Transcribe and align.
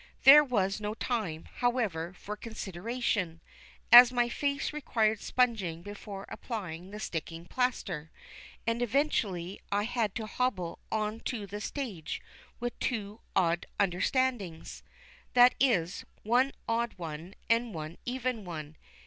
There 0.23 0.43
was 0.43 0.81
no 0.81 0.95
time, 0.95 1.47
however, 1.57 2.11
for 2.15 2.35
consideration, 2.35 3.39
as 3.91 4.11
my 4.11 4.29
face 4.29 4.73
required 4.73 5.21
sponging 5.21 5.83
before 5.83 6.25
applying 6.29 6.89
the 6.89 6.99
sticking 6.99 7.45
plaster, 7.45 8.09
and 8.65 8.81
eventually 8.81 9.61
I 9.71 9.83
had 9.83 10.15
to 10.15 10.25
hobble 10.25 10.79
on 10.91 11.19
to 11.29 11.45
the 11.45 11.61
stage 11.61 12.19
with 12.59 12.79
two 12.79 13.21
odd 13.35 13.67
understandings 13.79 14.81
that 15.35 15.53
is, 15.59 16.03
one 16.23 16.53
odd 16.67 16.95
one 16.97 17.35
and 17.47 17.71
one 17.71 17.99
even 18.03 18.43
one. 18.43 18.77